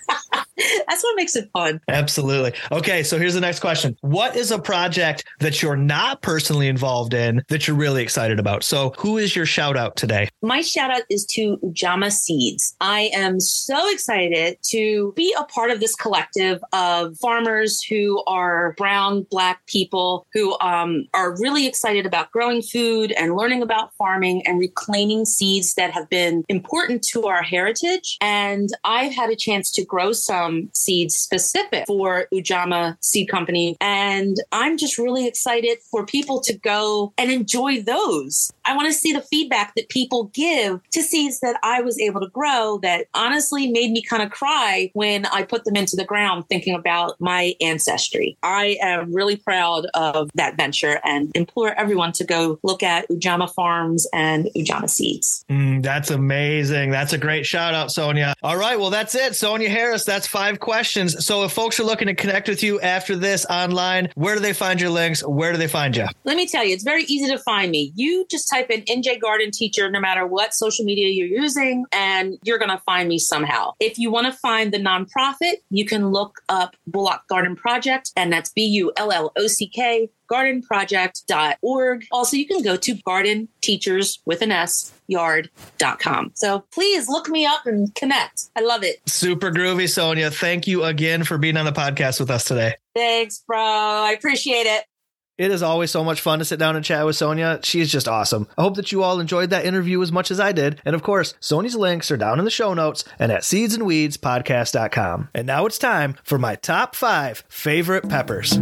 That's 0.87 1.03
what 1.03 1.15
makes 1.15 1.35
it 1.35 1.49
fun. 1.53 1.81
Absolutely. 1.87 2.53
Okay, 2.71 3.03
so 3.03 3.17
here's 3.17 3.33
the 3.33 3.41
next 3.41 3.59
question. 3.59 3.95
What 4.01 4.35
is 4.35 4.51
a 4.51 4.59
project 4.59 5.25
that 5.39 5.61
you're 5.61 5.75
not 5.75 6.21
personally 6.21 6.67
involved 6.67 7.13
in 7.13 7.41
that 7.49 7.67
you're 7.67 7.77
really 7.77 8.01
excited 8.01 8.39
about? 8.39 8.63
So, 8.63 8.93
who 8.97 9.17
is 9.17 9.35
your 9.35 9.45
shout 9.45 9.77
out 9.77 9.95
today? 9.95 10.29
My 10.41 10.61
shout 10.61 10.91
out 10.91 11.03
is 11.09 11.25
to 11.27 11.57
Ujamaa 11.57 12.11
Seeds. 12.11 12.75
I 12.81 13.11
am 13.13 13.39
so 13.39 13.89
excited 13.91 14.57
to 14.69 15.13
be 15.15 15.35
a 15.37 15.43
part 15.45 15.71
of 15.71 15.79
this 15.79 15.95
collective 15.95 16.63
of 16.73 17.17
farmers 17.17 17.81
who 17.83 18.23
are 18.27 18.73
brown, 18.77 19.25
black 19.29 19.65
people 19.67 20.25
who 20.33 20.57
um, 20.59 21.05
are 21.13 21.35
really 21.39 21.67
excited 21.67 22.05
about 22.05 22.31
growing 22.31 22.61
food 22.61 23.11
and 23.13 23.35
learning 23.35 23.61
about 23.61 23.93
farming 23.95 24.45
and 24.45 24.59
reclaiming 24.59 25.25
seeds 25.25 25.73
that 25.75 25.91
have 25.91 26.09
been 26.09 26.43
important 26.49 27.03
to 27.03 27.27
our 27.27 27.41
heritage. 27.41 28.17
And 28.21 28.69
I've 28.83 29.13
had 29.13 29.29
a 29.29 29.35
chance 29.35 29.71
to 29.73 29.85
grow 29.85 30.11
some 30.11 30.52
Um, 30.53 30.69
seeds 30.73 31.15
specific 31.15 31.85
for 31.87 32.27
Ujamaa 32.33 32.97
Seed 33.01 33.29
Company. 33.29 33.75
And 33.81 34.37
I'm 34.51 34.77
just 34.77 34.97
really 34.97 35.27
excited 35.27 35.79
for 35.89 36.05
people 36.05 36.41
to 36.41 36.57
go 36.57 37.13
and 37.17 37.31
enjoy 37.31 37.81
those. 37.81 38.51
I 38.65 38.75
want 38.75 38.87
to 38.87 38.93
see 38.93 39.11
the 39.11 39.21
feedback 39.21 39.75
that 39.75 39.89
people 39.89 40.25
give 40.33 40.79
to 40.91 41.01
seeds 41.01 41.39
that 41.41 41.59
I 41.63 41.81
was 41.81 41.99
able 41.99 42.21
to 42.21 42.29
grow 42.29 42.79
that 42.81 43.07
honestly 43.13 43.69
made 43.69 43.91
me 43.91 44.01
kind 44.01 44.23
of 44.23 44.31
cry 44.31 44.89
when 44.93 45.25
I 45.25 45.43
put 45.43 45.65
them 45.65 45.75
into 45.75 45.95
the 45.95 46.05
ground 46.05 46.45
thinking 46.47 46.73
about 46.73 47.19
my 47.19 47.55
ancestry. 47.61 48.37
I 48.41 48.77
am 48.81 49.13
really 49.13 49.35
proud 49.35 49.87
of 49.93 50.29
that 50.35 50.55
venture 50.55 50.99
and 51.03 51.31
implore 51.35 51.73
everyone 51.77 52.13
to 52.13 52.23
go 52.23 52.59
look 52.63 52.83
at 52.83 53.07
Ujamaa 53.09 53.53
Farms 53.53 54.07
and 54.13 54.49
Ujamaa 54.55 54.89
Seeds. 54.89 55.43
Mm, 55.49 55.83
that's 55.83 56.09
amazing. 56.09 56.89
That's 56.89 57.13
a 57.13 57.17
great 57.17 57.45
shout 57.45 57.73
out, 57.73 57.91
Sonya. 57.91 58.33
All 58.43 58.57
right. 58.57 58.79
Well, 58.79 58.89
that's 58.89 59.15
it. 59.15 59.35
Sonya 59.35 59.69
Harris, 59.69 60.05
that's 60.05 60.27
five 60.27 60.59
questions. 60.59 61.25
So 61.25 61.43
if 61.43 61.51
folks 61.51 61.79
are 61.79 61.83
looking 61.83 62.07
to 62.07 62.15
connect 62.15 62.47
with 62.47 62.63
you 62.63 62.79
after 62.81 63.15
this 63.15 63.45
online, 63.49 64.09
where 64.15 64.35
do 64.35 64.41
they 64.41 64.53
find 64.53 64.79
your 64.79 64.89
links? 64.89 65.25
Where 65.25 65.51
do 65.51 65.57
they 65.57 65.67
find 65.67 65.95
you? 65.95 66.07
Let 66.23 66.37
me 66.37 66.47
tell 66.47 66.63
you, 66.63 66.73
it's 66.73 66.83
very 66.83 67.03
easy 67.03 67.27
to 67.27 67.37
find 67.39 67.71
me. 67.71 67.91
You 67.95 68.25
just 68.29 68.47
type 68.53 68.69
in 68.69 68.81
NJ 68.81 69.19
Garden 69.19 69.51
Teacher 69.51 69.89
no 69.89 69.99
matter 69.99 70.25
what 70.27 70.53
social 70.53 70.85
media 70.85 71.07
you're 71.07 71.27
using, 71.27 71.85
and 71.91 72.37
you're 72.43 72.59
going 72.59 72.69
to 72.69 72.81
find 72.85 73.09
me 73.09 73.17
somehow. 73.17 73.71
If 73.79 73.97
you 73.97 74.11
want 74.11 74.27
to 74.27 74.33
find 74.33 74.73
the 74.73 74.79
nonprofit, 74.79 75.55
you 75.69 75.85
can 75.85 76.09
look 76.09 76.41
up 76.49 76.75
Bullock 76.87 77.27
Garden 77.27 77.55
Project, 77.55 78.11
and 78.15 78.31
that's 78.31 78.51
B 78.51 78.65
U 78.65 78.91
L 78.97 79.11
L 79.11 79.31
O 79.37 79.47
C 79.47 79.67
K 79.67 80.09
gardenproject.org. 80.31 82.05
Also, 82.11 82.37
you 82.37 82.47
can 82.47 82.63
go 82.63 82.75
to 82.75 82.95
garden 83.03 83.47
teachers 83.61 84.19
with 84.25 84.41
an 84.41 84.51
S 84.51 84.91
yard.com. 85.07 86.31
So 86.33 86.63
please 86.71 87.07
look 87.07 87.29
me 87.29 87.45
up 87.45 87.65
and 87.65 87.93
connect. 87.93 88.49
I 88.55 88.61
love 88.61 88.83
it. 88.83 89.01
Super 89.07 89.51
groovy, 89.51 89.87
Sonya. 89.87 90.31
Thank 90.31 90.65
you 90.65 90.83
again 90.85 91.23
for 91.23 91.37
being 91.37 91.57
on 91.57 91.65
the 91.65 91.71
podcast 91.71 92.19
with 92.19 92.31
us 92.31 92.45
today. 92.45 92.75
Thanks, 92.95 93.43
bro. 93.45 93.59
I 93.59 94.15
appreciate 94.17 94.65
it. 94.65 94.85
It 95.35 95.49
is 95.49 95.63
always 95.63 95.89
so 95.89 96.03
much 96.03 96.21
fun 96.21 96.39
to 96.39 96.45
sit 96.45 96.59
down 96.59 96.75
and 96.75 96.85
chat 96.85 97.05
with 97.05 97.15
Sonya. 97.15 97.59
She 97.63 97.81
is 97.81 97.91
just 97.91 98.07
awesome. 98.07 98.47
I 98.55 98.61
hope 98.61 98.75
that 98.75 98.91
you 98.91 99.01
all 99.01 99.19
enjoyed 99.19 99.49
that 99.49 99.65
interview 99.65 99.99
as 100.03 100.11
much 100.11 100.29
as 100.29 100.39
I 100.39 100.51
did. 100.51 100.79
And 100.85 100.93
of 100.93 101.01
course, 101.01 101.33
Sonya's 101.39 101.75
links 101.75 102.11
are 102.11 102.17
down 102.17 102.37
in 102.37 102.45
the 102.45 102.51
show 102.51 102.75
notes 102.75 103.03
and 103.17 103.31
at 103.31 103.41
seedsandweedspodcast.com. 103.41 105.29
And 105.33 105.47
now 105.47 105.65
it's 105.65 105.79
time 105.79 106.15
for 106.23 106.37
my 106.37 106.55
top 106.55 106.95
five 106.95 107.43
favorite 107.49 108.07
peppers. 108.07 108.59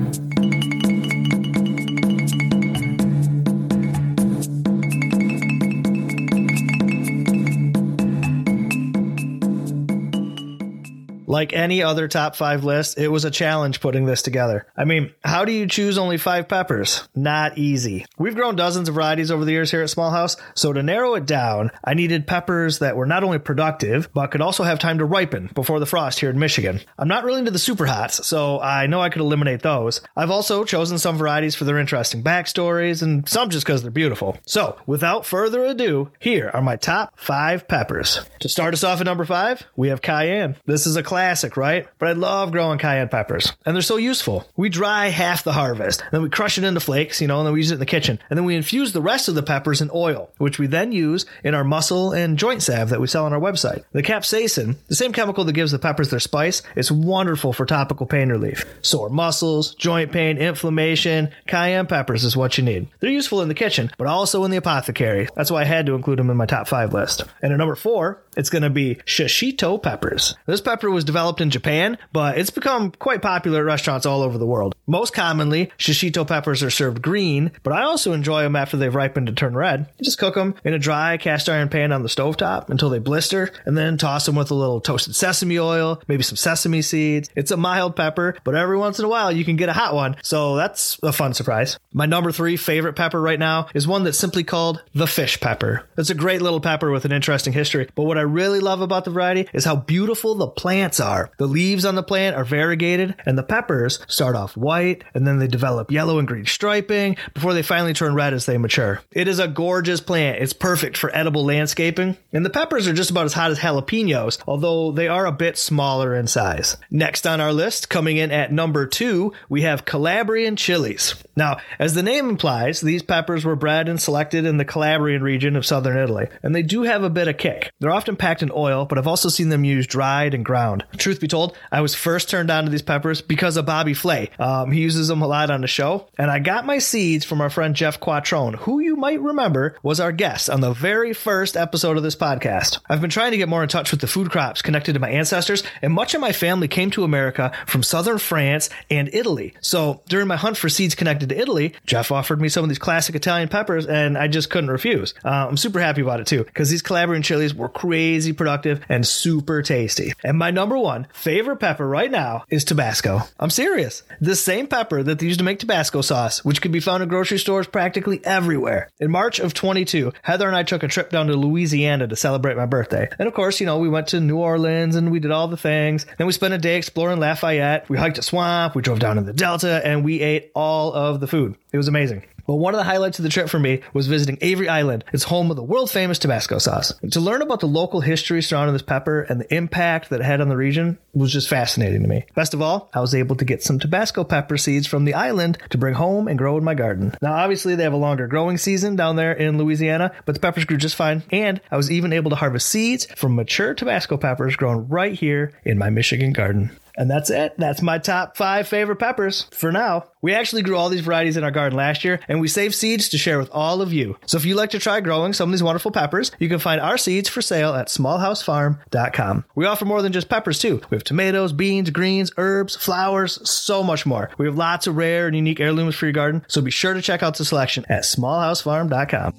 Like 11.32 11.54
any 11.54 11.82
other 11.82 12.10
top 12.10 12.36
five 12.36 12.66
list, 12.66 12.98
it 12.98 13.08
was 13.08 13.24
a 13.24 13.32
challenge 13.32 13.80
putting 13.80 14.04
this 14.04 14.22
together. 14.22 14.68
I 14.76 14.84
mean, 14.84 15.14
how 15.24 15.46
do 15.46 15.54
you 15.54 15.66
choose 15.66 15.98
only 15.98 16.18
five 16.18 16.50
peppers? 16.50 17.08
Not 17.16 17.58
easy. 17.58 18.06
We've 18.18 18.36
grown 18.36 18.58
dozens 18.58 18.90
of 18.90 18.96
varieties 18.96 19.32
over 19.32 19.46
the 19.46 19.54
years 19.54 19.72
here 19.72 19.82
at 19.82 19.90
Small 19.90 20.12
House, 20.12 20.36
so 20.56 20.74
to 20.74 20.84
narrow 20.84 21.16
it 21.16 21.26
down, 21.26 21.72
I 21.86 21.94
needed 21.94 22.28
peppers 22.28 22.80
that 22.80 22.98
were 22.98 23.06
not 23.06 23.24
only 23.24 23.40
productive, 23.40 24.14
but 24.14 24.28
could 24.32 24.42
also 24.42 24.64
have 24.64 24.78
time 24.78 24.98
to 24.98 25.06
ripen 25.06 25.50
before 25.56 25.80
the 25.80 25.86
frost 25.86 26.20
here 26.20 26.30
in 26.30 26.38
Michigan. 26.38 26.82
I'm 26.98 27.08
not 27.08 27.24
really 27.24 27.40
into 27.40 27.52
the 27.52 27.60
super 27.60 27.86
hots, 27.86 28.28
so 28.28 28.60
I 28.60 28.88
know 28.88 29.00
I 29.00 29.08
could 29.08 29.22
eliminate 29.22 29.62
those. 29.62 30.02
I've 30.18 30.32
also 30.32 30.66
chosen 30.66 30.98
some 30.98 31.18
varieties 31.18 31.56
for 31.56 31.64
their 31.64 31.80
interesting 31.80 32.26
backstories, 32.26 33.02
and 33.02 33.28
some 33.30 33.50
just 33.50 33.66
because 33.66 33.84
they're 33.84 33.90
beautiful. 33.90 34.38
So, 34.46 34.76
without 34.86 35.26
further 35.26 35.64
ado, 35.64 36.12
here 36.20 36.52
are 36.54 36.62
my 36.62 36.76
top 36.76 37.18
five 37.18 37.70
peppers. 37.70 38.20
To 38.42 38.50
start 38.50 38.74
us 38.74 38.84
off 38.84 39.00
at 39.00 39.06
number 39.06 39.24
five, 39.24 39.64
we 39.78 39.88
have 39.88 40.02
cayenne. 40.02 40.58
This 40.66 40.86
is 40.86 40.98
a 40.98 41.04
classic 41.04 41.21
classic, 41.22 41.56
right? 41.56 41.88
But 42.00 42.10
I 42.10 42.14
love 42.14 42.52
growing 42.52 42.80
cayenne 42.80 43.08
peppers, 43.08 43.54
and 43.64 43.76
they're 43.76 43.84
so 43.84 43.98
useful. 43.98 44.50
We 44.56 44.70
dry 44.70 45.10
half 45.10 45.44
the 45.44 45.54
harvest, 45.54 46.02
and 46.02 46.10
then 46.12 46.24
we 46.24 46.30
crush 46.30 46.58
it 46.58 46.64
into 46.64 46.80
flakes, 46.80 47.22
you 47.22 47.28
know, 47.28 47.38
and 47.38 47.46
then 47.46 47.54
we 47.54 47.60
use 47.60 47.70
it 47.70 47.76
in 47.76 47.80
the 47.80 47.86
kitchen. 47.86 48.18
And 48.30 48.38
then 48.38 48.46
we 48.46 48.56
infuse 48.56 48.92
the 48.92 49.04
rest 49.04 49.28
of 49.28 49.36
the 49.36 49.44
peppers 49.44 49.82
in 49.82 49.92
oil, 49.94 50.32
which 50.40 50.58
we 50.58 50.66
then 50.66 50.92
use 50.92 51.28
in 51.44 51.54
our 51.54 51.64
muscle 51.64 52.12
and 52.12 52.40
joint 52.40 52.64
salve 52.64 52.90
that 52.90 53.00
we 53.00 53.06
sell 53.06 53.26
on 53.26 53.34
our 53.34 53.40
website. 53.40 53.84
The 53.92 54.02
capsaicin, 54.02 54.78
the 54.88 54.96
same 54.96 55.14
chemical 55.14 55.44
that 55.44 55.54
gives 55.54 55.72
the 55.72 55.78
peppers 55.78 56.10
their 56.10 56.20
spice, 56.20 56.64
is 56.76 56.92
wonderful 56.92 57.54
for 57.54 57.68
topical 57.68 58.08
pain 58.08 58.30
relief. 58.30 58.66
Sore 58.82 59.10
muscles, 59.10 59.76
joint 59.76 60.12
pain, 60.12 60.40
inflammation, 60.40 61.30
cayenne 61.46 61.86
peppers 61.86 62.24
is 62.24 62.36
what 62.36 62.58
you 62.58 62.64
need. 62.64 62.88
They're 63.00 63.12
useful 63.12 63.44
in 63.44 63.48
the 63.48 63.54
kitchen, 63.54 63.92
but 64.00 64.08
also 64.08 64.44
in 64.44 64.50
the 64.50 64.58
apothecary. 64.58 65.28
That's 65.36 65.52
why 65.52 65.62
I 65.62 65.66
had 65.66 65.86
to 65.86 65.94
include 65.94 66.18
them 66.18 66.32
in 66.32 66.38
my 66.38 66.48
top 66.48 66.68
five 66.68 66.94
list. 66.94 67.24
And 67.44 67.54
at 67.54 67.60
number 67.60 67.76
four, 67.76 68.24
it's 68.36 68.50
going 68.50 68.64
to 68.64 68.70
be 68.72 68.96
shishito 69.06 69.82
peppers. 69.84 70.36
This 70.48 70.62
pepper 70.62 70.90
was 70.90 71.04
developed 71.12 71.42
in 71.42 71.50
Japan, 71.50 71.98
but 72.14 72.38
it's 72.38 72.50
become 72.50 72.90
quite 72.92 73.22
popular 73.22 73.60
at 73.60 73.66
restaurants 73.66 74.06
all 74.06 74.22
over 74.22 74.38
the 74.38 74.46
world. 74.46 74.76
Most 74.88 75.14
commonly, 75.14 75.70
shishito 75.78 76.26
peppers 76.26 76.64
are 76.64 76.70
served 76.70 77.02
green, 77.02 77.52
but 77.64 77.74
I 77.74 77.82
also 77.82 78.14
enjoy 78.14 78.44
them 78.44 78.56
after 78.56 78.78
they've 78.78 78.96
ripened 78.96 79.28
to 79.28 79.34
turn 79.34 79.54
red. 79.54 79.90
You 80.00 80.06
just 80.06 80.18
cook 80.18 80.36
them 80.36 80.56
in 80.64 80.74
a 80.74 80.80
dry 80.80 81.18
cast 81.18 81.50
iron 81.50 81.68
pan 81.68 81.92
on 81.92 82.02
the 82.02 82.08
stovetop 82.08 82.70
until 82.70 82.90
they 82.90 83.00
blister, 83.00 83.52
and 83.66 83.78
then 83.78 83.98
toss 83.98 84.26
them 84.26 84.36
with 84.36 84.52
a 84.52 84.56
little 84.56 84.80
toasted 84.80 85.16
sesame 85.16 85.60
oil, 85.60 86.02
maybe 86.08 86.24
some 86.24 86.38
sesame 86.38 86.82
seeds. 86.82 87.30
It's 87.36 87.52
a 87.52 87.58
mild 87.58 87.98
pepper, 87.98 88.38
but 88.46 88.56
every 88.56 88.78
once 88.78 88.98
in 88.98 89.04
a 89.04 89.10
while 89.10 89.34
you 89.34 89.44
can 89.44 89.58
get 89.58 89.68
a 89.68 89.74
hot 89.74 89.94
one, 89.94 90.16
so 90.24 90.56
that's 90.56 90.98
a 91.04 91.12
fun 91.12 91.34
surprise. 91.34 91.78
My 91.92 92.06
number 92.06 92.32
three 92.32 92.56
favorite 92.56 92.96
pepper 92.96 93.20
right 93.20 93.40
now 93.40 93.68
is 93.74 93.86
one 93.86 94.06
that's 94.06 94.18
simply 94.18 94.46
called 94.46 94.82
the 94.94 95.08
fish 95.08 95.42
pepper. 95.42 95.90
It's 95.98 96.10
a 96.10 96.16
great 96.16 96.42
little 96.42 96.62
pepper 96.62 96.90
with 96.90 97.04
an 97.04 97.12
interesting 97.12 97.52
history, 97.52 97.90
but 97.96 98.04
what 98.04 98.18
I 98.18 98.22
really 98.22 98.62
love 98.62 98.80
about 98.80 99.04
the 99.04 99.12
variety 99.12 99.50
is 99.54 99.66
how 99.66 99.76
beautiful 99.76 100.36
the 100.36 100.48
plants 100.48 101.01
are. 101.02 101.32
The 101.38 101.48
leaves 101.48 101.86
on 101.86 101.96
the 101.96 102.04
plant 102.04 102.36
are 102.36 102.46
variegated, 102.46 103.16
and 103.26 103.38
the 103.38 103.44
peppers 103.44 104.00
start 104.08 104.36
off 104.36 104.56
white, 104.56 105.04
and 105.14 105.28
then 105.28 105.40
they 105.40 105.48
develop 105.48 105.92
yellow 105.92 106.20
and 106.20 106.28
green 106.28 106.46
striping 106.46 107.18
before 107.34 107.54
they 107.54 107.64
finally 107.64 107.94
turn 107.94 108.14
red 108.14 108.34
as 108.34 108.46
they 108.46 108.58
mature. 108.58 109.02
It 109.12 109.28
is 109.28 109.40
a 109.40 109.48
gorgeous 109.48 110.00
plant. 110.00 110.42
It's 110.42 110.54
perfect 110.54 110.98
for 110.98 111.16
edible 111.16 111.44
landscaping, 111.44 112.18
and 112.32 112.46
the 112.46 112.50
peppers 112.50 112.88
are 112.88 112.94
just 112.94 113.12
about 113.12 113.26
as 113.26 113.34
hot 113.34 113.52
as 113.52 113.60
jalapenos, 113.60 114.42
although 114.48 114.92
they 114.92 115.08
are 115.08 115.26
a 115.26 115.32
bit 115.32 115.58
smaller 115.58 116.16
in 116.16 116.28
size. 116.28 116.78
Next 116.90 117.26
on 117.26 117.42
our 117.42 117.52
list, 117.54 117.90
coming 117.90 118.18
in 118.18 118.32
at 118.32 118.52
number 118.52 118.86
two, 118.86 119.34
we 119.50 119.64
have 119.64 119.86
Calabrian 119.86 120.56
chilies. 120.56 121.16
Now, 121.42 121.58
as 121.80 121.96
the 121.96 122.04
name 122.04 122.30
implies, 122.30 122.82
these 122.82 123.02
peppers 123.02 123.44
were 123.44 123.56
bred 123.56 123.90
and 123.90 124.00
selected 124.00 124.46
in 124.46 124.58
the 124.58 124.64
Calabrian 124.64 125.24
region 125.24 125.56
of 125.56 125.66
southern 125.66 125.98
Italy, 125.98 126.28
and 126.44 126.54
they 126.54 126.62
do 126.62 126.84
have 126.84 127.04
a 127.04 127.10
bit 127.10 127.28
of 127.28 127.38
kick. 127.38 127.72
They're 127.80 127.90
often 127.90 128.16
packed 128.16 128.44
in 128.44 128.52
oil, 128.54 128.86
but 128.86 129.00
I've 129.00 129.08
also 129.08 129.28
seen 129.28 129.50
them 129.50 129.64
used 129.64 129.90
dried 129.90 130.36
and 130.36 130.46
ground. 130.46 130.86
Truth 130.98 131.20
be 131.20 131.28
told, 131.28 131.58
I 131.72 131.82
was 131.82 131.96
first 131.96 132.30
turned 132.30 132.52
on 132.52 132.66
to 132.66 132.70
these 132.70 132.84
peppers 132.84 133.24
because 133.24 133.58
of 133.58 133.66
Bobby 133.66 133.96
Flay. 133.96 134.30
Um, 134.38 134.72
he 134.72 134.82
uses 134.82 135.08
them 135.08 135.24
a 135.24 135.28
lot 135.28 135.50
on 135.50 135.62
the 135.62 135.68
show, 135.68 136.10
and 136.16 136.30
I 136.30 136.38
got 136.38 136.68
my 136.68 136.78
seeds 136.78 137.26
from 137.26 137.42
our 137.42 137.50
friend 137.50 137.76
Jeff 137.76 138.00
Quattrone, 138.00 138.54
who 138.58 138.80
you 138.80 138.96
might 138.96 139.20
remember 139.20 139.76
was 139.82 140.00
our 140.00 140.12
guest 140.12 140.48
on 140.48 140.62
the 140.62 140.74
very 140.74 141.12
first 141.12 141.58
episode 141.58 141.98
of 141.98 142.04
this 142.04 142.16
podcast. 142.16 142.78
I've 142.88 143.02
been 143.02 143.10
trying 143.10 143.32
to 143.32 143.38
get 143.38 143.50
more 143.50 143.64
in 143.64 143.70
touch 143.70 143.90
with 143.90 144.02
the 144.02 144.06
food 144.06 144.30
crops 144.30 144.62
connected 144.62 144.94
to 144.94 145.00
my 145.00 145.10
ancestors, 145.10 145.64
and 145.82 145.92
much 145.92 146.14
of 146.14 146.22
my 146.22 146.34
family 146.34 146.68
came 146.68 146.92
to 146.92 147.04
America 147.04 147.52
from 147.66 147.82
southern 147.82 148.20
France 148.20 148.70
and 148.92 149.10
Italy. 149.12 149.56
So 149.60 150.04
during 150.08 150.28
my 150.28 150.36
hunt 150.36 150.56
for 150.56 150.70
seeds 150.70 150.94
connected 150.94 151.31
to 151.32 151.40
Italy, 151.40 151.74
Jeff 151.86 152.12
offered 152.12 152.42
me 152.42 152.50
some 152.50 152.64
of 152.64 152.70
these 152.70 152.80
classic 152.80 153.16
Italian 153.16 153.50
peppers, 153.50 153.86
and 153.86 154.18
I 154.18 154.28
just 154.28 154.50
couldn't 154.50 154.70
refuse. 154.70 155.14
Uh, 155.24 155.48
I'm 155.50 155.58
super 155.58 155.80
happy 155.80 156.02
about 156.02 156.20
it 156.20 156.28
too, 156.28 156.44
because 156.44 156.70
these 156.70 156.82
Calabrian 156.82 157.24
chilies 157.24 157.54
were 157.54 157.70
crazy 157.70 158.34
productive 158.34 158.82
and 158.90 159.06
super 159.06 159.62
tasty. 159.62 160.14
And 160.24 160.38
my 160.38 160.52
number 160.52 160.78
one 160.78 161.08
favorite 161.14 161.58
pepper 161.58 161.88
right 161.88 162.12
now 162.12 162.44
is 162.50 162.64
Tabasco. 162.64 163.22
I'm 163.40 163.50
serious. 163.50 164.04
The 164.20 164.36
same 164.36 164.68
pepper 164.68 165.04
that 165.04 165.20
they 165.20 165.26
use 165.26 165.38
to 165.38 165.44
make 165.44 165.60
Tabasco 165.60 166.02
sauce, 166.02 166.44
which 166.46 166.62
can 166.62 166.72
be 166.72 166.80
found 166.80 167.04
in 167.04 167.10
grocery 167.10 167.40
stores 167.40 167.68
practically 167.68 168.24
everywhere. 168.26 168.90
In 169.00 169.12
March 169.12 169.40
of 169.40 169.54
22, 169.54 170.14
Heather 170.22 170.48
and 170.48 170.56
I 170.56 170.64
took 170.64 170.84
a 170.84 170.88
trip 170.88 171.10
down 171.10 171.28
to 171.28 171.34
Louisiana 171.34 172.08
to 172.08 172.16
celebrate 172.16 172.58
my 172.58 172.66
birthday. 172.66 173.10
And 173.20 173.28
of 173.28 173.34
course, 173.34 173.60
you 173.60 173.66
know, 173.66 173.78
we 173.78 173.90
went 173.90 174.08
to 174.08 174.20
New 174.20 174.38
Orleans 174.38 174.96
and 174.96 175.12
we 175.12 175.20
did 175.20 175.32
all 175.32 175.48
the 175.48 175.58
things. 175.58 176.06
Then 176.18 176.28
we 176.28 176.34
spent 176.34 176.54
a 176.54 176.58
day 176.58 176.78
exploring 176.78 177.20
Lafayette. 177.20 177.90
We 177.90 177.98
hiked 177.98 178.18
a 178.18 178.22
swamp, 178.22 178.76
we 178.76 178.82
drove 178.82 179.00
down 179.00 179.18
in 179.18 179.26
the 179.26 179.34
Delta, 179.34 179.82
and 179.86 180.04
we 180.04 180.22
ate 180.22 180.52
all 180.56 180.94
of 180.94 181.11
the 181.20 181.28
food. 181.28 181.56
It 181.72 181.78
was 181.78 181.88
amazing. 181.88 182.24
But 182.48 182.56
one 182.56 182.74
of 182.74 182.80
the 182.80 182.86
highlights 182.86 183.20
of 183.20 183.24
the 183.24 183.30
trip 183.30 183.50
for 183.50 183.60
me 183.60 183.82
was 183.94 184.08
visiting 184.08 184.38
Avery 184.42 184.68
Island. 184.68 185.04
It's 185.14 185.24
home 185.24 185.52
of 185.52 185.58
the 185.58 185.64
world 185.64 185.90
famous 185.90 186.20
Tabasco 186.20 186.58
sauce. 186.58 186.94
To 187.12 187.20
learn 187.20 187.42
about 187.42 187.60
the 187.60 187.68
local 187.68 188.02
history 188.02 188.42
surrounding 188.42 188.74
this 188.74 188.82
pepper 188.82 189.22
and 189.22 189.40
the 189.40 189.54
impact 189.54 190.10
that 190.10 190.22
it 190.22 190.26
had 190.26 190.42
on 190.42 190.50
the 190.50 190.58
region 190.58 190.98
was 191.14 191.32
just 191.32 191.50
fascinating 191.50 192.02
to 192.02 192.08
me. 192.08 192.26
Best 192.36 192.54
of 192.54 192.62
all, 192.62 192.90
I 192.94 193.00
was 193.00 193.16
able 193.16 193.36
to 193.38 193.46
get 193.46 193.64
some 193.64 193.80
Tabasco 193.80 194.24
pepper 194.24 194.58
seeds 194.58 194.88
from 194.88 195.06
the 195.06 195.14
island 195.14 195.58
to 195.70 195.78
bring 195.78 195.94
home 195.94 196.28
and 196.28 196.38
grow 196.38 196.58
in 196.58 196.64
my 196.64 196.74
garden. 196.74 197.14
Now, 197.22 197.34
obviously, 197.34 197.76
they 197.76 197.84
have 197.84 197.94
a 197.94 197.98
longer 197.98 198.28
growing 198.28 198.58
season 198.58 198.96
down 198.96 199.16
there 199.16 199.34
in 199.34 199.58
Louisiana, 199.58 200.12
but 200.26 200.34
the 200.34 200.42
peppers 200.42 200.66
grew 200.66 200.78
just 200.78 200.96
fine. 200.96 201.24
And 201.32 201.62
I 201.70 201.78
was 201.78 201.92
even 201.92 202.14
able 202.14 202.32
to 202.32 202.36
harvest 202.36 202.70
seeds 202.70 203.06
from 203.16 203.36
mature 203.36 203.74
Tabasco 203.74 204.18
peppers 204.18 204.56
grown 204.56 204.88
right 204.88 205.14
here 205.14 205.54
in 205.64 205.78
my 205.78 205.90
Michigan 205.90 206.34
garden. 206.34 206.72
And 207.02 207.10
that's 207.10 207.32
it. 207.32 207.56
That's 207.58 207.82
my 207.82 207.98
top 207.98 208.38
five 208.38 208.68
favorite 208.68 208.98
peppers 208.98 209.48
for 209.50 209.72
now. 209.72 210.06
We 210.22 210.36
actually 210.36 210.62
grew 210.62 210.78
all 210.78 210.90
these 210.90 211.02
varieties 211.02 211.36
in 211.36 211.44
our 211.44 211.50
garden 211.50 211.76
last 211.76 212.04
year, 212.04 212.20
and 212.28 212.40
we 212.40 212.48
saved 212.48 212.76
seeds 212.76 213.10
to 213.10 213.18
share 213.18 213.40
with 213.40 213.50
all 213.52 213.82
of 213.82 213.92
you. 213.92 214.20
So 214.28 214.38
if 214.38 214.46
you'd 214.46 214.54
like 214.54 214.70
to 214.70 214.80
try 214.80 215.02
growing 215.02 215.34
some 215.34 215.50
of 215.50 215.52
these 215.52 215.64
wonderful 215.64 215.90
peppers, 215.90 216.32
you 216.38 216.48
can 216.48 216.60
find 216.60 216.80
our 216.80 217.00
seeds 217.00 217.28
for 217.28 217.42
sale 217.42 217.74
at 217.74 217.88
smallhousefarm.com. 217.88 219.46
We 219.56 219.66
offer 219.66 219.84
more 219.84 220.04
than 220.04 220.14
just 220.14 220.30
peppers, 220.30 220.60
too. 220.60 220.80
We 220.92 220.96
have 220.96 221.04
tomatoes, 221.04 221.54
beans, 221.54 221.90
greens, 221.90 222.32
herbs, 222.38 222.76
flowers, 222.76 223.50
so 223.50 223.82
much 223.82 224.06
more. 224.06 224.30
We 224.38 224.46
have 224.46 224.56
lots 224.56 224.86
of 224.86 224.96
rare 224.96 225.26
and 225.26 225.36
unique 225.36 225.60
heirlooms 225.60 225.96
for 225.96 226.06
your 226.06 226.14
garden, 226.14 226.46
so 226.48 226.62
be 226.62 226.70
sure 226.70 226.94
to 226.94 227.02
check 227.02 227.24
out 227.24 227.36
the 227.36 227.46
selection 227.46 227.84
at 227.90 228.04
smallhousefarm.com. 228.04 229.34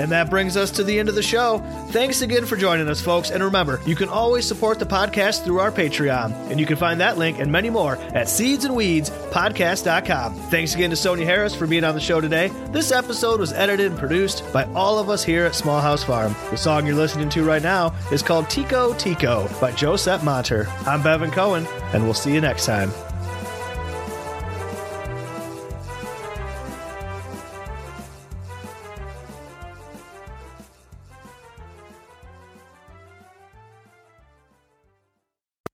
And 0.00 0.10
that 0.12 0.30
brings 0.30 0.56
us 0.56 0.70
to 0.72 0.82
the 0.82 0.98
end 0.98 1.10
of 1.10 1.14
the 1.14 1.22
show. 1.22 1.58
Thanks 1.90 2.22
again 2.22 2.46
for 2.46 2.56
joining 2.56 2.88
us, 2.88 3.02
folks. 3.02 3.30
And 3.30 3.44
remember, 3.44 3.82
you 3.84 3.94
can 3.94 4.08
always 4.08 4.46
support 4.46 4.78
the 4.78 4.86
podcast 4.86 5.44
through 5.44 5.60
our 5.60 5.70
Patreon. 5.70 6.32
And 6.50 6.58
you 6.58 6.64
can 6.64 6.78
find 6.78 7.02
that 7.02 7.18
link 7.18 7.38
and 7.38 7.52
many 7.52 7.68
more 7.68 7.96
at 7.96 8.26
seedsandweedspodcast.com. 8.26 10.34
Thanks 10.34 10.74
again 10.74 10.88
to 10.88 10.96
Sonya 10.96 11.26
Harris 11.26 11.54
for 11.54 11.66
being 11.66 11.84
on 11.84 11.94
the 11.94 12.00
show 12.00 12.18
today. 12.18 12.48
This 12.70 12.92
episode 12.92 13.40
was 13.40 13.52
edited 13.52 13.90
and 13.90 14.00
produced 14.00 14.50
by 14.54 14.64
all 14.72 14.98
of 14.98 15.10
us 15.10 15.22
here 15.22 15.44
at 15.44 15.54
Small 15.54 15.82
House 15.82 16.02
Farm. 16.02 16.34
The 16.50 16.56
song 16.56 16.86
you're 16.86 16.96
listening 16.96 17.28
to 17.28 17.44
right 17.44 17.62
now 17.62 17.94
is 18.10 18.22
called 18.22 18.48
Tico 18.48 18.94
Tico 18.94 19.50
by 19.60 19.70
Joseph 19.72 20.22
Monter. 20.22 20.66
I'm 20.86 21.02
Bevin 21.02 21.30
Cohen, 21.30 21.66
and 21.92 22.04
we'll 22.04 22.14
see 22.14 22.32
you 22.32 22.40
next 22.40 22.64
time. 22.64 22.90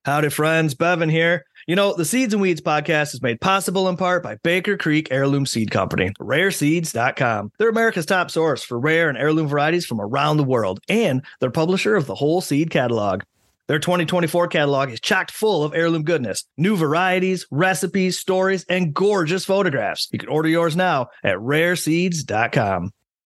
Howdy, 0.07 0.29
friends. 0.29 0.77
Bevin 0.77 1.11
here. 1.11 1.45
You 1.67 1.75
know, 1.75 1.93
the 1.93 2.05
Seeds 2.05 2.33
and 2.33 2.41
Weeds 2.41 2.61
podcast 2.61 3.13
is 3.13 3.23
made 3.23 3.41
possible 3.41 3.89
in 3.89 3.97
part 3.97 4.23
by 4.23 4.37
Baker 4.45 4.77
Creek 4.77 5.09
Heirloom 5.11 5.47
Seed 5.47 5.73
Company, 5.73 6.13
rareseeds.com. 6.21 7.51
They're 7.59 7.71
America's 7.71 8.07
top 8.07 8.31
source 8.31 8.63
for 8.63 8.79
rare 8.79 9.09
and 9.09 9.19
heirloom 9.19 9.49
varieties 9.49 9.85
from 9.85 10.01
around 10.01 10.37
the 10.37 10.45
world, 10.45 10.79
and 10.89 11.25
they're 11.41 11.51
publisher 11.51 11.97
of 11.97 12.07
the 12.07 12.15
whole 12.15 12.41
seed 12.41 12.71
catalog. 12.71 13.25
Their 13.67 13.81
2024 13.81 14.47
catalog 14.47 14.93
is 14.93 15.01
chocked 15.01 15.33
full 15.33 15.65
of 15.65 15.75
heirloom 15.75 16.05
goodness, 16.05 16.45
new 16.57 16.77
varieties, 16.77 17.45
recipes, 17.51 18.17
stories, 18.17 18.65
and 18.69 18.95
gorgeous 18.95 19.45
photographs. 19.45 20.09
You 20.13 20.21
can 20.21 20.29
order 20.29 20.49
yours 20.49 20.77
now 20.77 21.09
at 21.25 21.39
rareseeds.com. 21.39 22.93